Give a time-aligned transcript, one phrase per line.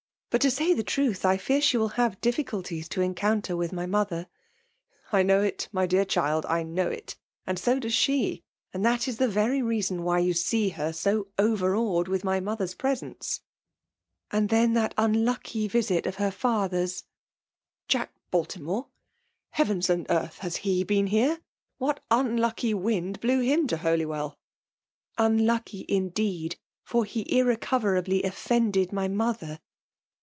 [0.31, 3.85] "But to say the truth, I fear she will have difficulties to encounter with my
[3.85, 4.27] mother."''
[5.11, 8.41] I know it, my dear child— I know it— and no does she;
[8.73, 12.73] and that is the very reason why you see her so overawed in my mother's
[12.73, 13.41] pre^ sence."
[14.31, 17.87] ««And then that unlucky visit of her fa«^ thersP' VUUALB DOMINATION.
[17.87, 18.87] 247 '* Jack Baltimore?
[19.49, 20.37] Heavens and earth!
[20.37, 21.41] Haft he been here?
[21.77, 24.39] What unhicky wind blew him to Holywell?'*
[24.83, 29.59] '* Unlucky> indeed; for he has irrecoverably offended my mother.